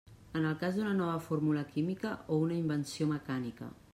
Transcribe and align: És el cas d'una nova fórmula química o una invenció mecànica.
És 0.37 0.45
el 0.51 0.53
cas 0.61 0.77
d'una 0.79 0.93
nova 1.01 1.19
fórmula 1.25 1.65
química 1.75 2.15
o 2.37 2.41
una 2.47 2.57
invenció 2.63 3.09
mecànica. 3.15 3.71